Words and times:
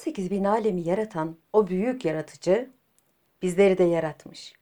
18 0.00 0.30
bin 0.30 0.44
alemi 0.44 0.80
yaratan 0.80 1.36
o 1.52 1.66
büyük 1.66 2.04
yaratıcı 2.04 2.70
bizleri 3.42 3.78
de 3.78 3.84
yaratmış. 3.84 4.54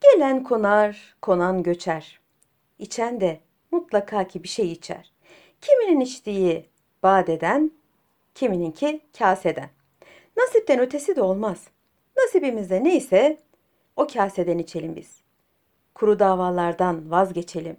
Gelen 0.00 0.44
konar, 0.44 1.16
konan 1.22 1.62
göçer. 1.62 2.20
İçen 2.78 3.20
de 3.20 3.40
mutlaka 3.70 4.28
ki 4.28 4.42
bir 4.42 4.48
şey 4.48 4.72
içer. 4.72 5.12
Kiminin 5.60 6.00
içtiği 6.00 6.66
badeden, 7.02 7.70
kimininki 8.34 9.00
kaseden. 9.18 9.70
Nasipten 10.36 10.80
ötesi 10.80 11.16
de 11.16 11.22
olmaz. 11.22 11.64
Nasibimizde 12.18 12.84
neyse 12.84 13.38
o 13.96 14.06
kaseden 14.06 14.58
içelim 14.58 14.96
biz. 14.96 15.20
Kuru 15.94 16.18
davalardan 16.18 17.10
vazgeçelim. 17.10 17.76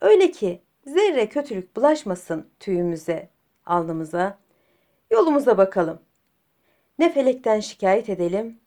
Öyle 0.00 0.30
ki 0.30 0.60
zerre 0.86 1.28
kötülük 1.28 1.76
bulaşmasın 1.76 2.48
tüyümüze, 2.60 3.28
alnımıza. 3.66 4.43
Yolumuza 5.10 5.58
bakalım. 5.58 6.02
Ne 6.98 7.12
felekten 7.12 7.60
şikayet 7.60 8.08
edelim, 8.08 8.60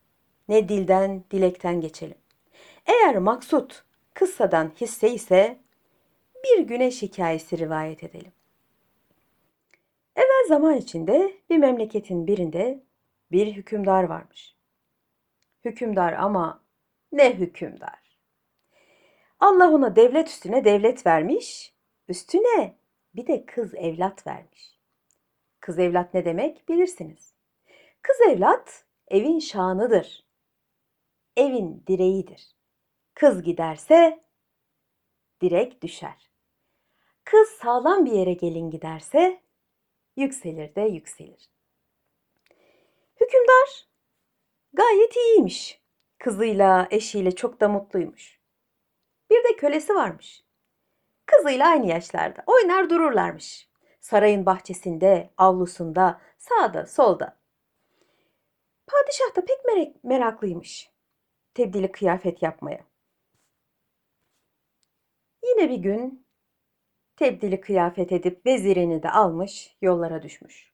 ne 0.48 0.68
dilden, 0.68 1.24
dilekten 1.30 1.80
geçelim. 1.80 2.18
Eğer 2.86 3.18
maksut 3.18 3.84
kıssadan 4.14 4.72
hisse 4.80 5.10
ise 5.10 5.58
bir 6.44 6.58
güneş 6.58 7.02
hikayesi 7.02 7.58
rivayet 7.58 8.04
edelim. 8.04 8.32
Evvel 10.16 10.48
zaman 10.48 10.76
içinde 10.76 11.32
bir 11.50 11.58
memleketin 11.58 12.26
birinde 12.26 12.82
bir 13.32 13.46
hükümdar 13.46 14.04
varmış. 14.04 14.54
Hükümdar 15.64 16.12
ama 16.12 16.62
ne 17.12 17.34
hükümdar. 17.34 18.18
Allah 19.40 19.70
ona 19.70 19.96
devlet 19.96 20.28
üstüne 20.28 20.64
devlet 20.64 21.06
vermiş, 21.06 21.74
üstüne 22.08 22.74
bir 23.14 23.26
de 23.26 23.46
kız 23.46 23.74
evlat 23.74 24.26
vermiş. 24.26 24.77
Kız 25.68 25.78
evlat 25.78 26.14
ne 26.14 26.24
demek 26.24 26.68
bilirsiniz. 26.68 27.34
Kız 28.02 28.16
evlat 28.20 28.84
evin 29.08 29.38
şanıdır. 29.38 30.26
Evin 31.36 31.84
direğidir. 31.86 32.56
Kız 33.14 33.42
giderse 33.42 34.24
direk 35.42 35.82
düşer. 35.82 36.30
Kız 37.24 37.48
sağlam 37.48 38.06
bir 38.06 38.12
yere 38.12 38.32
gelin 38.32 38.70
giderse 38.70 39.42
yükselir 40.16 40.74
de 40.74 40.80
yükselir. 40.80 41.50
Hükümdar 43.20 43.88
gayet 44.72 45.16
iyiymiş. 45.16 45.82
Kızıyla, 46.18 46.88
eşiyle 46.90 47.30
çok 47.34 47.60
da 47.60 47.68
mutluymuş. 47.68 48.40
Bir 49.30 49.44
de 49.44 49.56
kölesi 49.56 49.94
varmış. 49.94 50.44
Kızıyla 51.26 51.68
aynı 51.68 51.86
yaşlarda 51.86 52.42
oynar 52.46 52.90
dururlarmış. 52.90 53.67
Sarayın 54.00 54.46
bahçesinde, 54.46 55.30
avlusunda, 55.38 56.20
sağda, 56.38 56.86
solda. 56.86 57.38
Padişah 58.86 59.36
da 59.36 59.44
pek 59.44 59.64
merak, 59.64 60.04
meraklıymış. 60.04 60.90
Tebdili 61.54 61.92
kıyafet 61.92 62.42
yapmaya. 62.42 62.80
Yine 65.44 65.70
bir 65.70 65.76
gün 65.76 66.26
tebdili 67.16 67.60
kıyafet 67.60 68.12
edip 68.12 68.46
vezirini 68.46 69.02
de 69.02 69.10
almış, 69.10 69.76
yollara 69.82 70.22
düşmüş. 70.22 70.72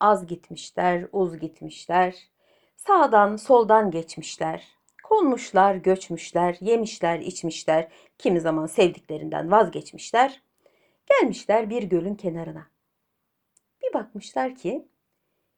Az 0.00 0.26
gitmişler, 0.26 1.08
uz 1.12 1.38
gitmişler. 1.38 2.28
Sağdan, 2.76 3.36
soldan 3.36 3.90
geçmişler. 3.90 4.68
Konmuşlar, 5.02 5.74
göçmüşler, 5.74 6.56
yemişler, 6.60 7.18
içmişler. 7.18 7.88
Kimi 8.18 8.40
zaman 8.40 8.66
sevdiklerinden 8.66 9.50
vazgeçmişler. 9.50 10.42
Gelmişler 11.06 11.70
bir 11.70 11.82
gölün 11.82 12.14
kenarına. 12.14 12.66
Bir 13.82 13.94
bakmışlar 13.94 14.54
ki 14.54 14.88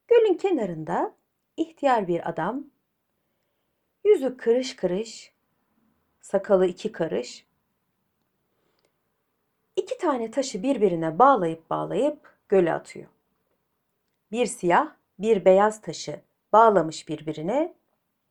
gölün 0.08 0.34
kenarında 0.34 1.14
ihtiyar 1.56 2.08
bir 2.08 2.28
adam, 2.28 2.64
yüzü 4.04 4.36
kırış 4.36 4.76
kırış, 4.76 5.32
sakalı 6.20 6.66
iki 6.66 6.92
karış, 6.92 7.46
iki 9.76 9.98
tane 9.98 10.30
taşı 10.30 10.62
birbirine 10.62 11.18
bağlayıp 11.18 11.70
bağlayıp 11.70 12.34
göle 12.48 12.72
atıyor. 12.72 13.08
Bir 14.32 14.46
siyah, 14.46 14.96
bir 15.18 15.44
beyaz 15.44 15.80
taşı 15.80 16.20
bağlamış 16.52 17.08
birbirine, 17.08 17.74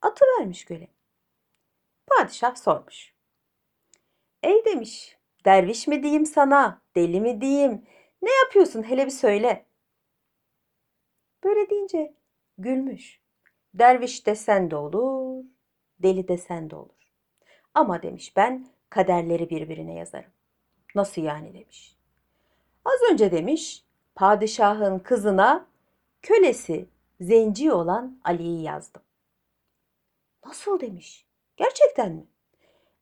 atıvermiş 0.02 0.64
göle. 0.64 0.88
Padişah 2.06 2.56
sormuş. 2.56 3.14
Ey 4.42 4.64
demiş, 4.64 5.18
derviş 5.44 5.86
mi 5.86 6.02
diyeyim 6.02 6.26
sana, 6.26 6.82
deli 6.94 7.20
mi 7.20 7.40
diyeyim, 7.40 7.82
ne 8.22 8.30
yapıyorsun 8.34 8.82
hele 8.82 9.06
bir 9.06 9.10
söyle. 9.10 9.66
Böyle 11.44 11.70
deyince 11.70 12.14
gülmüş. 12.58 13.20
Derviş 13.74 14.26
desen 14.26 14.70
de 14.70 14.76
olur, 14.76 15.44
deli 15.98 16.28
desen 16.28 16.70
de 16.70 16.76
olur. 16.76 17.12
Ama 17.74 18.02
demiş 18.02 18.36
ben 18.36 18.66
kaderleri 18.90 19.50
birbirine 19.50 19.94
yazarım. 19.94 20.30
Nasıl 20.94 21.22
yani 21.22 21.54
demiş. 21.54 21.96
Az 22.84 23.00
önce 23.12 23.32
demiş 23.32 23.84
padişahın 24.14 24.98
kızına 24.98 25.66
kölesi 26.22 26.86
zenci 27.20 27.72
olan 27.72 28.20
Ali'yi 28.24 28.62
yazdım. 28.62 29.02
Nasıl 30.46 30.80
demiş. 30.80 31.26
Gerçekten 31.56 32.12
mi? 32.12 32.26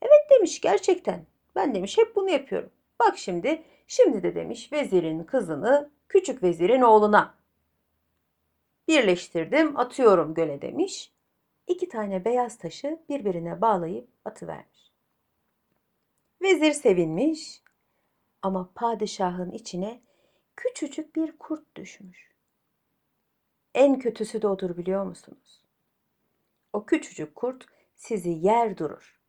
Evet 0.02 0.30
demiş 0.30 0.60
gerçekten. 0.60 1.26
Ben 1.54 1.74
demiş 1.74 1.98
hep 1.98 2.16
bunu 2.16 2.30
yapıyorum. 2.30 2.70
Bak 3.00 3.18
şimdi, 3.18 3.62
şimdi 3.86 4.22
de 4.22 4.34
demiş 4.34 4.72
vezirin 4.72 5.24
kızını 5.24 5.90
küçük 6.08 6.42
vezirin 6.42 6.82
oğluna 6.82 7.34
birleştirdim, 8.88 9.76
atıyorum 9.76 10.34
göle 10.34 10.62
demiş. 10.62 11.12
İki 11.66 11.88
tane 11.88 12.24
beyaz 12.24 12.58
taşı 12.58 12.98
birbirine 13.08 13.60
bağlayıp 13.60 14.08
atıvermiş. 14.24 14.92
Vezir 16.42 16.72
sevinmiş 16.72 17.62
ama 18.42 18.72
padişahın 18.74 19.50
içine 19.50 20.02
küçücük 20.56 21.16
bir 21.16 21.38
kurt 21.38 21.76
düşmüş. 21.76 22.32
En 23.74 23.98
kötüsü 23.98 24.42
de 24.42 24.48
odur 24.48 24.76
biliyor 24.76 25.04
musunuz? 25.04 25.64
O 26.72 26.86
küçücük 26.86 27.34
kurt 27.34 27.66
sizi 27.94 28.30
yer 28.30 28.78
durur. 28.78 29.21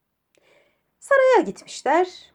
Saraya 1.04 1.42
gitmişler. 1.46 2.34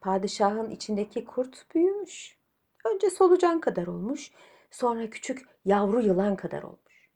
Padişahın 0.00 0.70
içindeki 0.70 1.24
kurt 1.24 1.74
büyümüş. 1.74 2.38
Önce 2.84 3.10
solucan 3.10 3.60
kadar 3.60 3.86
olmuş, 3.86 4.30
sonra 4.70 5.10
küçük 5.10 5.48
yavru 5.64 6.00
yılan 6.00 6.36
kadar 6.36 6.62
olmuş. 6.62 7.10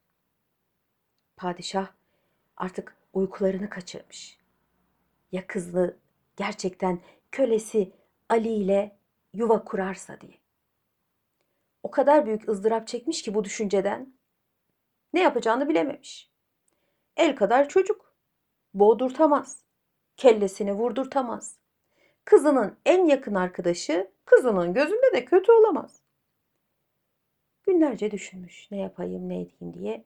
Padişah 1.37 1.89
artık 2.57 2.97
uykularını 3.13 3.71
kaçırmış. 3.71 4.39
Ya 5.33 5.47
kızlı 5.47 5.97
gerçekten 6.37 7.01
kölesi 7.33 7.93
Ali 8.29 8.49
ile 8.49 8.99
yuva 9.35 9.65
kurarsa 9.65 10.21
diye. 10.21 10.39
O 11.83 11.91
kadar 11.91 12.27
büyük 12.27 12.49
ızdırap 12.49 12.89
çekmiş 12.89 13.23
ki 13.23 13.35
bu 13.35 13.45
düşünceden 13.45 14.15
ne 15.13 15.21
yapacağını 15.21 15.69
bilememiş. 15.69 16.31
El 17.17 17.37
kadar 17.37 17.69
çocuk. 17.69 18.15
Boğdurtamaz. 18.75 19.68
Kellesini 20.19 20.73
vurdurtamaz. 20.73 21.59
Kızının 22.25 22.79
en 22.87 23.07
yakın 23.07 23.35
arkadaşı 23.35 24.11
kızının 24.25 24.75
gözünde 24.75 25.13
de 25.13 25.25
kötü 25.25 25.53
olamaz. 25.53 26.01
Günlerce 27.63 28.11
düşünmüş 28.11 28.71
ne 28.71 28.79
yapayım 28.79 29.29
ne 29.29 29.41
edeyim 29.41 29.75
diye. 29.75 30.05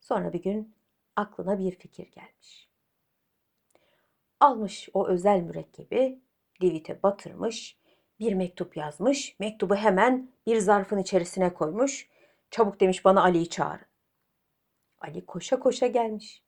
Sonra 0.00 0.32
bir 0.32 0.42
gün 0.42 0.74
aklına 1.16 1.58
bir 1.58 1.72
fikir 1.72 2.10
gelmiş. 2.10 2.68
Almış 4.40 4.88
o 4.94 5.06
özel 5.06 5.40
mürekkebi, 5.40 6.20
divite 6.60 7.02
batırmış, 7.02 7.78
bir 8.20 8.32
mektup 8.32 8.76
yazmış. 8.76 9.36
Mektubu 9.38 9.74
hemen 9.74 10.30
bir 10.46 10.58
zarfın 10.58 10.98
içerisine 10.98 11.54
koymuş. 11.54 12.08
Çabuk 12.50 12.80
demiş 12.80 13.04
bana 13.04 13.22
Ali'yi 13.22 13.48
çağırın. 13.48 13.86
Ali 14.98 15.26
koşa 15.26 15.60
koşa 15.60 15.86
gelmiş. 15.86 16.42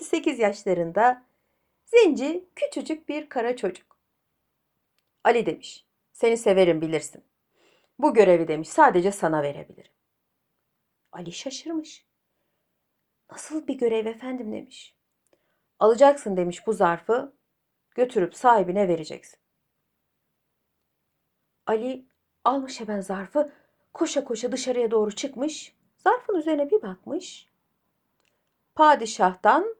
7-8 0.00 0.40
yaşlarında 0.40 1.31
zenci 1.92 2.48
küçücük 2.56 3.08
bir 3.08 3.28
kara 3.28 3.56
çocuk. 3.56 3.96
Ali 5.24 5.46
demiş, 5.46 5.86
seni 6.12 6.36
severim 6.36 6.80
bilirsin. 6.80 7.24
Bu 7.98 8.14
görevi 8.14 8.48
demiş 8.48 8.68
sadece 8.68 9.12
sana 9.12 9.42
verebilirim. 9.42 9.92
Ali 11.12 11.32
şaşırmış. 11.32 12.06
Nasıl 13.30 13.66
bir 13.66 13.74
görev 13.74 14.06
efendim 14.06 14.52
demiş. 14.52 14.96
Alacaksın 15.78 16.36
demiş 16.36 16.66
bu 16.66 16.72
zarfı, 16.72 17.32
götürüp 17.90 18.34
sahibine 18.34 18.88
vereceksin. 18.88 19.38
Ali 21.66 22.06
almış 22.44 22.80
hemen 22.80 23.00
zarfı, 23.00 23.52
koşa 23.92 24.24
koşa 24.24 24.52
dışarıya 24.52 24.90
doğru 24.90 25.12
çıkmış. 25.16 25.76
Zarfın 25.96 26.34
üzerine 26.34 26.70
bir 26.70 26.82
bakmış. 26.82 27.48
Padişah'tan 28.74 29.76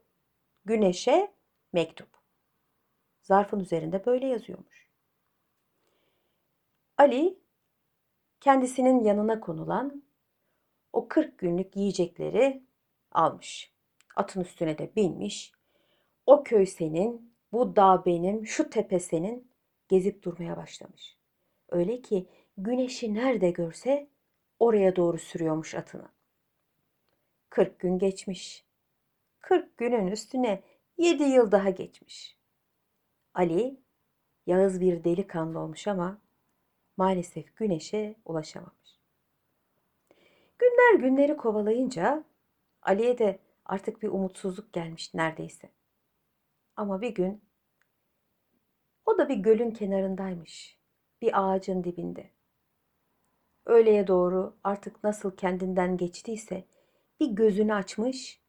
güneşe 0.64 1.32
mektup. 1.72 2.08
Zarfın 3.22 3.60
üzerinde 3.60 4.06
böyle 4.06 4.26
yazıyormuş. 4.26 4.88
Ali 6.98 7.38
kendisinin 8.40 9.04
yanına 9.04 9.40
konulan 9.40 10.02
o 10.92 11.08
40 11.08 11.38
günlük 11.38 11.76
yiyecekleri 11.76 12.62
almış. 13.12 13.72
Atın 14.16 14.40
üstüne 14.40 14.78
de 14.78 14.96
binmiş. 14.96 15.52
O 16.26 16.42
köy 16.42 16.66
senin, 16.66 17.34
bu 17.52 17.76
dağ 17.76 18.04
benim, 18.06 18.46
şu 18.46 18.70
tepe 18.70 19.00
senin 19.00 19.50
gezip 19.88 20.22
durmaya 20.22 20.56
başlamış. 20.56 21.16
Öyle 21.68 22.02
ki 22.02 22.26
güneşi 22.58 23.14
nerede 23.14 23.50
görse 23.50 24.08
oraya 24.60 24.96
doğru 24.96 25.18
sürüyormuş 25.18 25.74
atını. 25.74 26.08
40 27.50 27.78
gün 27.78 27.98
geçmiş. 27.98 28.64
40 29.40 29.76
günün 29.76 30.06
üstüne 30.06 30.62
7 31.02 31.22
yıl 31.22 31.52
daha 31.52 31.70
geçmiş. 31.70 32.38
Ali 33.34 33.80
Yağız 34.46 34.80
bir 34.80 35.04
delikanlı 35.04 35.58
olmuş 35.58 35.88
ama 35.88 36.18
maalesef 36.96 37.56
güneşe 37.56 38.16
ulaşamamış. 38.24 39.00
Günler 40.58 40.94
günleri 40.94 41.36
kovalayınca 41.36 42.24
Ali'ye 42.82 43.18
de 43.18 43.38
artık 43.64 44.02
bir 44.02 44.08
umutsuzluk 44.08 44.72
gelmiş 44.72 45.14
neredeyse. 45.14 45.70
Ama 46.76 47.00
bir 47.00 47.14
gün 47.14 47.44
o 49.06 49.18
da 49.18 49.28
bir 49.28 49.36
gölün 49.36 49.70
kenarındaymış. 49.70 50.78
Bir 51.22 51.42
ağacın 51.42 51.84
dibinde. 51.84 52.30
Öğleye 53.66 54.06
doğru 54.06 54.56
artık 54.64 55.04
nasıl 55.04 55.36
kendinden 55.36 55.96
geçtiyse 55.96 56.64
bir 57.20 57.28
gözünü 57.28 57.74
açmış. 57.74 58.42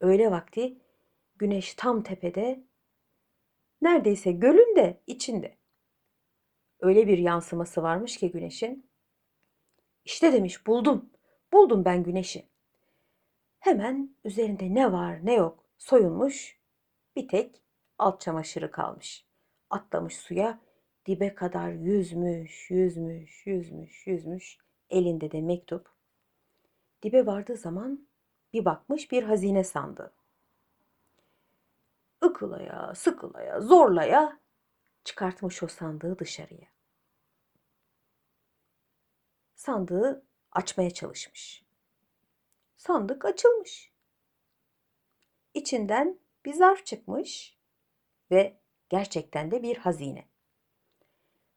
Öğle 0.00 0.30
vakti 0.30 0.78
güneş 1.42 1.74
tam 1.74 2.02
tepede. 2.02 2.64
Neredeyse 3.80 4.32
gölün 4.32 4.76
de 4.76 5.00
içinde. 5.06 5.56
Öyle 6.80 7.06
bir 7.06 7.18
yansıması 7.18 7.82
varmış 7.82 8.16
ki 8.16 8.30
güneşin. 8.30 8.90
İşte 10.04 10.32
demiş 10.32 10.66
buldum. 10.66 11.10
Buldum 11.52 11.84
ben 11.84 12.02
güneşi. 12.02 12.48
Hemen 13.58 14.16
üzerinde 14.24 14.74
ne 14.74 14.92
var 14.92 15.26
ne 15.26 15.34
yok 15.34 15.64
soyulmuş. 15.78 16.58
Bir 17.16 17.28
tek 17.28 17.62
alt 17.98 18.20
çamaşırı 18.20 18.70
kalmış. 18.70 19.26
Atlamış 19.70 20.16
suya 20.16 20.60
dibe 21.06 21.34
kadar 21.34 21.72
yüzmüş, 21.72 22.70
yüzmüş, 22.70 23.46
yüzmüş, 23.46 24.06
yüzmüş. 24.06 24.58
Elinde 24.90 25.30
de 25.30 25.40
mektup. 25.40 25.88
Dibe 27.02 27.26
vardığı 27.26 27.56
zaman 27.56 28.08
bir 28.52 28.64
bakmış 28.64 29.12
bir 29.12 29.22
hazine 29.22 29.64
sandı. 29.64 30.12
Ikılaya, 32.22 32.94
sıkılaya, 32.94 33.60
zorlaya 33.60 34.40
çıkartmış 35.04 35.62
o 35.62 35.68
sandığı 35.68 36.18
dışarıya. 36.18 36.68
Sandığı 39.54 40.26
açmaya 40.52 40.90
çalışmış. 40.90 41.64
Sandık 42.76 43.24
açılmış. 43.24 43.92
İçinden 45.54 46.18
bir 46.44 46.54
zarf 46.54 46.86
çıkmış 46.86 47.58
ve 48.30 48.60
gerçekten 48.88 49.50
de 49.50 49.62
bir 49.62 49.76
hazine. 49.76 50.28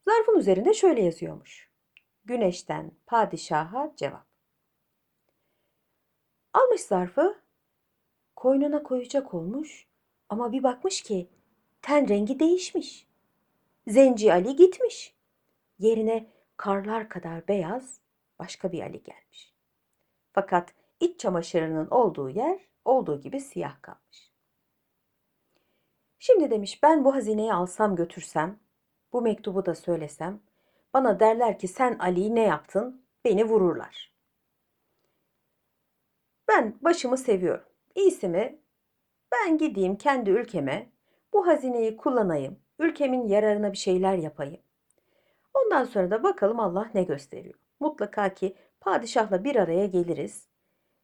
Zarfın 0.08 0.40
üzerinde 0.40 0.74
şöyle 0.74 1.02
yazıyormuş. 1.02 1.72
Güneşten 2.26 2.92
padişaha 3.06 3.94
cevap. 3.96 4.28
Almış 6.54 6.82
zarfı, 6.82 7.42
koynuna 8.36 8.84
koyacak 8.84 9.34
olmuş 9.34 9.88
ama 10.30 10.52
bir 10.52 10.64
bakmış 10.64 11.04
ki 11.04 11.30
ten 11.82 12.10
rengi 12.10 12.40
değişmiş. 12.40 13.08
Zenci 13.88 14.34
Ali 14.34 14.56
gitmiş. 14.56 15.16
Yerine 15.80 16.32
karlar 16.58 17.10
kadar 17.10 17.48
beyaz 17.48 18.00
başka 18.40 18.72
bir 18.72 18.82
Ali 18.82 19.04
gelmiş. 19.04 19.54
Fakat 20.34 20.74
iç 21.00 21.20
çamaşırının 21.20 21.88
olduğu 21.88 22.30
yer 22.30 22.60
olduğu 22.86 23.22
gibi 23.22 23.40
siyah 23.40 23.82
kalmış. 23.82 24.32
Şimdi 26.20 26.52
demiş 26.52 26.84
ben 26.84 27.06
bu 27.06 27.16
hazineyi 27.16 27.54
alsam 27.54 27.96
götürsem, 27.96 28.60
bu 29.14 29.22
mektubu 29.22 29.66
da 29.66 29.76
söylesem, 29.76 30.42
bana 30.94 31.20
derler 31.20 31.60
ki 31.60 31.68
sen 31.68 31.98
Ali'yi 32.00 32.36
ne 32.36 32.42
yaptın? 32.42 33.06
Beni 33.26 33.46
vururlar. 33.46 34.16
Ben 36.48 36.76
başımı 36.82 37.18
seviyorum. 37.18 37.66
İyisi 37.96 38.28
mi? 38.28 38.60
Ben 39.36 39.58
gideyim 39.58 39.96
kendi 39.96 40.30
ülkeme, 40.30 40.90
bu 41.34 41.48
hazineyi 41.48 41.98
kullanayım, 41.98 42.60
ülkemin 42.80 43.28
yararına 43.28 43.72
bir 43.72 43.78
şeyler 43.78 44.18
yapayım. 44.18 44.62
Ondan 45.54 45.84
sonra 45.84 46.12
da 46.12 46.24
bakalım 46.24 46.60
Allah 46.60 46.92
ne 46.94 47.04
gösteriyor. 47.04 47.56
Mutlaka 47.80 48.34
ki 48.34 48.56
padişahla 48.80 49.44
bir 49.44 49.56
araya 49.56 49.86
geliriz. 49.86 50.48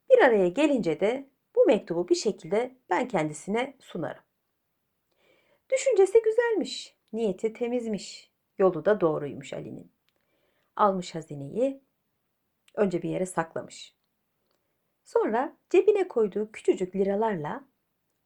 Bir 0.10 0.20
araya 0.20 0.48
gelince 0.48 1.00
de 1.00 1.30
bu 1.56 1.66
mektubu 1.66 2.10
bir 2.10 2.16
şekilde 2.16 2.76
ben 2.90 3.08
kendisine 3.08 3.74
sunarım. 3.80 4.24
Düşüncesi 5.72 6.22
güzelmiş, 6.22 6.96
niyeti 7.14 7.54
temizmiş, 7.54 8.32
yolu 8.60 8.86
da 8.86 9.02
doğruymuş 9.02 9.54
Ali'nin. 9.54 9.92
Almış 10.76 11.16
hazineyi, 11.16 11.82
önce 12.76 13.02
bir 13.02 13.10
yere 13.10 13.26
saklamış. 13.26 13.96
Sonra 15.04 15.58
cebine 15.70 16.08
koyduğu 16.08 16.52
küçücük 16.52 16.96
liralarla, 16.96 17.64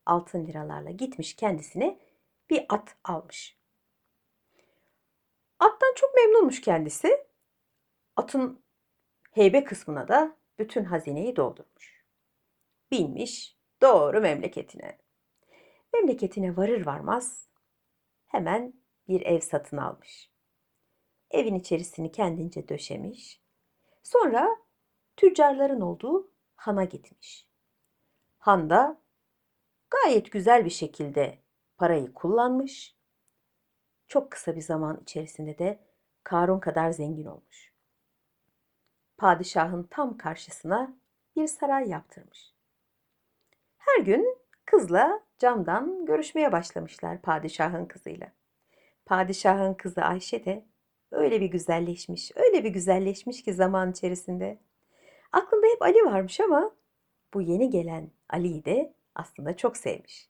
altın 0.06 0.46
liralarla 0.46 0.92
gitmiş 0.92 1.36
kendisine 1.36 2.00
bir 2.50 2.66
at 2.70 2.96
almış. 3.04 3.58
Attan 5.60 5.94
çok 5.96 6.16
memnunmuş 6.16 6.62
kendisi. 6.62 7.28
Atın 8.16 8.64
heybe 9.32 9.64
kısmına 9.64 10.08
da 10.08 10.38
bütün 10.60 10.84
hazineyi 10.84 11.36
doldurmuş. 11.36 12.06
Binmiş 12.92 13.58
doğru 13.82 14.22
memleketine. 14.22 14.98
Memleketine 15.94 16.58
varır 16.58 16.86
varmaz 16.86 17.50
hemen 18.26 18.74
bir 19.08 19.22
ev 19.22 19.40
satın 19.40 19.78
almış. 19.78 20.32
Evin 21.32 21.56
içerisini 21.56 22.12
kendince 22.12 22.68
döşemiş. 22.68 23.42
Sonra 24.04 24.58
tüccarların 25.18 25.82
olduğu 25.82 26.32
hana 26.56 26.84
gitmiş. 26.84 27.50
Handa 28.38 29.02
gayet 29.90 30.32
güzel 30.32 30.66
bir 30.66 30.70
şekilde 30.70 31.40
parayı 31.78 32.14
kullanmış. 32.14 32.96
Çok 34.08 34.32
kısa 34.32 34.56
bir 34.56 34.62
zaman 34.62 35.00
içerisinde 35.02 35.58
de 35.58 35.80
Karun 36.24 36.60
kadar 36.60 36.92
zengin 36.92 37.26
olmuş. 37.26 37.74
Padişahın 39.18 39.84
tam 39.84 40.18
karşısına 40.18 40.98
bir 41.36 41.48
saray 41.48 41.90
yaptırmış. 41.90 42.54
Her 43.78 44.04
gün 44.04 44.38
kızla 44.66 45.24
camdan 45.40 46.06
görüşmeye 46.06 46.52
başlamışlar 46.52 47.22
padişahın 47.22 47.86
kızıyla. 47.86 48.32
Padişahın 49.06 49.74
kızı 49.74 50.02
Ayşe 50.02 50.46
de 50.46 50.66
öyle 51.12 51.42
bir 51.42 51.46
güzelleşmiş, 51.46 52.32
öyle 52.36 52.64
bir 52.64 52.70
güzelleşmiş 52.70 53.44
ki 53.44 53.54
zaman 53.54 53.92
içerisinde. 53.92 54.60
Aklında 55.32 55.68
hep 55.68 55.82
Ali 55.82 56.06
varmış 56.06 56.40
ama 56.40 56.76
bu 57.34 57.42
yeni 57.42 57.70
gelen 57.70 58.12
Ali'yi 58.30 58.66
de 58.66 58.94
aslında 59.16 59.58
çok 59.58 59.78
sevmiş. 59.78 60.30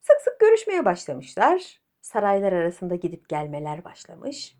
Sık 0.00 0.20
sık 0.20 0.40
görüşmeye 0.40 0.84
başlamışlar. 0.84 1.80
Saraylar 2.00 2.52
arasında 2.52 2.94
gidip 2.94 3.28
gelmeler 3.28 3.84
başlamış. 3.84 4.56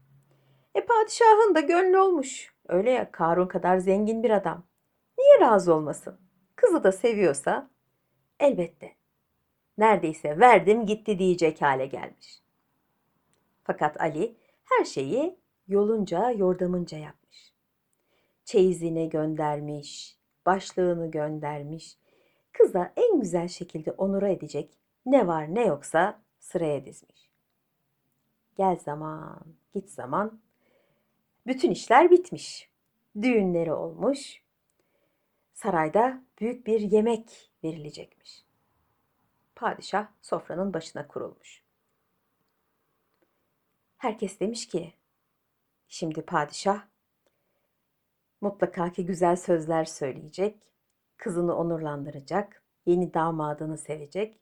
E 0.75 0.85
padişahın 0.85 1.55
da 1.55 1.61
gönlü 1.61 1.99
olmuş. 1.99 2.55
Öyle 2.69 2.91
ya 2.91 3.11
Karun 3.11 3.47
kadar 3.47 3.79
zengin 3.79 4.23
bir 4.23 4.31
adam. 4.31 4.67
Niye 5.19 5.41
razı 5.41 5.75
olmasın? 5.75 6.21
Kızı 6.57 6.85
da 6.85 6.93
seviyorsa 6.93 7.71
elbette. 8.41 8.97
Neredeyse 9.79 10.39
verdim 10.41 10.87
gitti 10.87 11.19
diyecek 11.19 11.63
hale 11.63 11.87
gelmiş. 11.87 12.43
Fakat 13.65 14.01
Ali 14.01 14.37
her 14.65 14.85
şeyi 14.85 15.39
yolunca 15.69 16.31
yordamınca 16.31 16.99
yapmış. 16.99 17.55
Çeyizini 18.45 19.09
göndermiş, 19.09 20.19
başlığını 20.47 21.11
göndermiş. 21.11 21.97
Kıza 22.53 22.93
en 22.97 23.21
güzel 23.21 23.49
şekilde 23.49 23.93
onura 23.93 24.29
edecek 24.29 24.79
ne 25.07 25.27
var 25.27 25.55
ne 25.55 25.67
yoksa 25.67 26.23
sıraya 26.39 26.85
dizmiş. 26.85 27.31
Gel 28.57 28.77
zaman, 28.77 29.45
git 29.73 29.91
zaman. 29.91 30.41
Bütün 31.47 31.71
işler 31.71 32.11
bitmiş. 32.11 32.71
Düğünleri 33.23 33.73
olmuş. 33.73 34.43
Sarayda 35.55 36.23
büyük 36.41 36.67
bir 36.67 36.81
yemek 36.81 37.51
verilecekmiş. 37.65 38.45
Padişah 39.55 40.09
sofranın 40.23 40.75
başına 40.75 41.09
kurulmuş. 41.09 41.63
Herkes 43.97 44.41
demiş 44.41 44.69
ki, 44.69 44.95
şimdi 45.89 46.23
padişah 46.23 46.87
mutlaka 48.41 48.93
ki 48.93 49.07
güzel 49.07 49.37
sözler 49.37 49.85
söyleyecek, 49.85 50.70
kızını 51.21 51.57
onurlandıracak, 51.57 52.63
yeni 52.87 53.15
damadını 53.15 53.79
sevecek. 53.79 54.41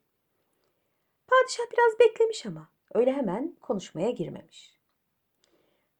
Padişah 1.27 1.63
biraz 1.71 1.99
beklemiş 1.99 2.45
ama 2.45 2.69
öyle 2.93 3.13
hemen 3.13 3.55
konuşmaya 3.61 4.11
girmemiş. 4.11 4.79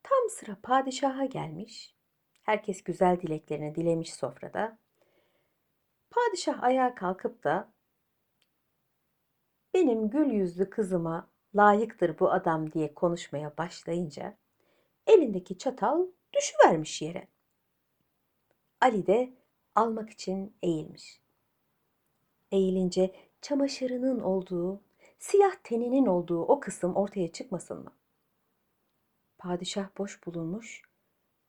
Tam 0.03 0.29
sıra 0.29 0.57
padişaha 0.63 1.25
gelmiş. 1.25 1.95
Herkes 2.41 2.83
güzel 2.83 3.21
dileklerini 3.21 3.75
dilemiş 3.75 4.13
sofrada. 4.13 4.77
Padişah 6.09 6.63
ayağa 6.63 6.95
kalkıp 6.95 7.43
da 7.43 7.73
benim 9.73 10.09
gül 10.09 10.31
yüzlü 10.31 10.69
kızıma 10.69 11.29
layıktır 11.55 12.19
bu 12.19 12.31
adam 12.31 12.71
diye 12.71 12.93
konuşmaya 12.93 13.57
başlayınca 13.57 14.37
elindeki 15.07 15.57
çatal 15.57 16.05
düşüvermiş 16.33 17.01
yere. 17.01 17.27
Ali 18.81 19.07
de 19.07 19.38
almak 19.75 20.09
için 20.09 20.53
eğilmiş. 20.61 21.21
Eğilince 22.51 23.15
çamaşırının 23.41 24.19
olduğu, 24.19 24.81
siyah 25.19 25.55
teninin 25.63 26.05
olduğu 26.05 26.41
o 26.41 26.59
kısım 26.59 26.95
ortaya 26.95 27.31
çıkmasın 27.31 27.83
mı? 27.83 27.93
Padişah 29.37 29.89
boş 29.97 30.25
bulunmuş, 30.25 30.81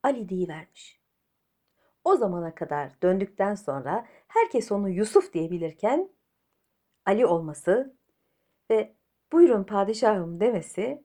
Ali 0.03 0.49
vermiş. 0.49 1.01
O 2.05 2.17
zamana 2.17 2.55
kadar 2.55 3.03
döndükten 3.03 3.55
sonra 3.55 4.07
herkes 4.29 4.73
onu 4.73 4.89
Yusuf 4.89 5.33
diyebilirken 5.33 6.11
Ali 7.07 7.27
olması 7.27 7.97
ve 8.71 8.95
buyurun 9.33 9.65
padişahım 9.65 10.41
demesi 10.41 11.05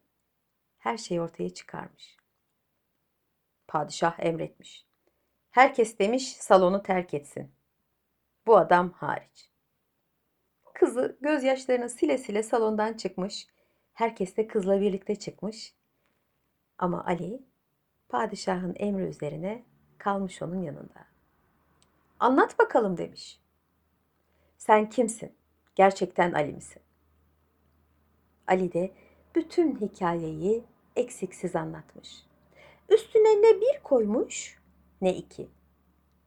her 0.78 0.98
şeyi 0.98 1.22
ortaya 1.22 1.54
çıkarmış. 1.54 2.18
Padişah 3.68 4.20
emretmiş. 4.20 4.86
Herkes 5.56 6.00
demiş 6.00 6.36
salonu 6.36 6.84
terk 6.84 7.14
etsin. 7.14 7.52
Bu 8.48 8.58
adam 8.58 8.92
hariç. 8.92 9.52
Kızı 10.74 11.18
gözyaşlarını 11.22 11.90
sile 11.90 12.18
sile 12.18 12.44
salondan 12.44 12.94
çıkmış. 12.94 13.48
Herkes 13.94 14.38
de 14.38 14.48
kızla 14.48 14.82
birlikte 14.82 15.16
çıkmış. 15.16 15.74
Ama 16.78 17.06
Ali 17.06 17.42
padişahın 18.10 18.76
emri 18.78 19.04
üzerine 19.04 19.64
kalmış 19.98 20.42
onun 20.42 20.62
yanında. 20.62 21.06
Anlat 22.20 22.60
bakalım 22.60 22.98
demiş. 22.98 23.40
Sen 24.58 24.90
kimsin? 24.90 25.34
Gerçekten 25.76 26.32
Ali 26.32 26.54
misin? 26.54 26.82
Ali 28.48 28.74
de 28.74 28.92
bütün 29.36 29.76
hikayeyi 29.76 30.64
eksiksiz 30.96 31.56
anlatmış. 31.56 32.24
Üstüne 32.90 33.42
ne 33.42 33.62
bir 33.62 33.84
koymuş 33.84 34.65
ne 35.02 35.16
iki. 35.16 35.50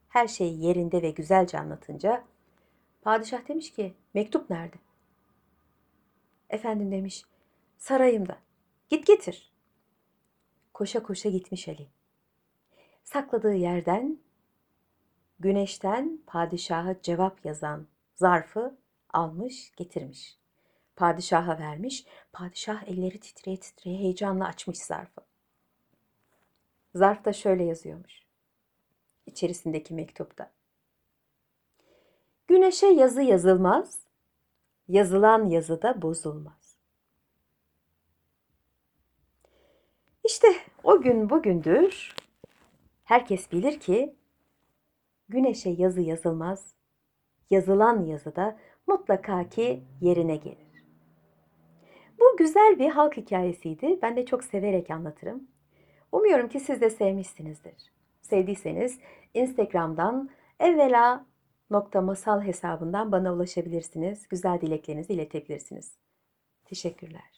Her 0.08 0.28
şey 0.28 0.56
yerinde 0.56 1.02
ve 1.02 1.10
güzelce 1.10 1.58
anlatınca 1.58 2.24
padişah 3.02 3.48
demiş 3.48 3.72
ki 3.72 3.94
mektup 4.14 4.50
nerede? 4.50 4.76
Efendim 6.50 6.92
demiş 6.92 7.24
sarayımda. 7.78 8.38
Git 8.88 9.06
getir. 9.06 9.52
Koşa 10.74 11.02
koşa 11.02 11.28
gitmiş 11.28 11.68
Ali. 11.68 11.88
Sakladığı 13.04 13.54
yerden 13.54 14.18
güneşten 15.40 16.18
padişaha 16.26 17.02
cevap 17.02 17.44
yazan 17.44 17.86
zarfı 18.14 18.78
almış 19.10 19.72
getirmiş. 19.76 20.38
Padişaha 20.96 21.58
vermiş. 21.58 22.06
Padişah 22.32 22.82
elleri 22.88 23.20
titreye 23.20 23.60
titreye 23.60 23.98
heyecanla 23.98 24.46
açmış 24.46 24.78
zarfı. 24.78 25.20
Zarfta 26.94 27.32
şöyle 27.32 27.64
yazıyormuş. 27.64 28.27
İçerisindeki 29.28 29.94
mektupta. 29.94 30.50
Güneşe 32.46 32.86
yazı 32.86 33.22
yazılmaz, 33.22 33.98
yazılan 34.88 35.46
yazıda 35.46 36.02
bozulmaz. 36.02 36.76
İşte 40.24 40.48
o 40.84 41.00
gün 41.00 41.30
bugündür 41.30 42.14
herkes 43.04 43.52
bilir 43.52 43.80
ki 43.80 44.16
güneşe 45.28 45.70
yazı 45.70 46.00
yazılmaz, 46.00 46.74
yazılan 47.50 48.04
yazıda 48.04 48.58
mutlaka 48.86 49.48
ki 49.48 49.84
yerine 50.00 50.36
gelir. 50.36 50.84
Bu 52.20 52.36
güzel 52.36 52.78
bir 52.78 52.90
halk 52.90 53.16
hikayesiydi. 53.16 53.98
Ben 54.02 54.16
de 54.16 54.26
çok 54.26 54.44
severek 54.44 54.90
anlatırım. 54.90 55.48
Umuyorum 56.12 56.48
ki 56.48 56.60
siz 56.60 56.80
de 56.80 56.90
sevmişsinizdir. 56.90 57.92
Sevdiyseniz 58.22 58.98
Instagram'dan 59.34 60.30
evvela 60.60 61.26
nokta 61.70 62.00
masal 62.00 62.40
hesabından 62.42 63.12
bana 63.12 63.34
ulaşabilirsiniz. 63.34 64.28
Güzel 64.28 64.60
dileklerinizi 64.60 65.12
iletebilirsiniz. 65.12 65.92
Teşekkürler. 66.64 67.37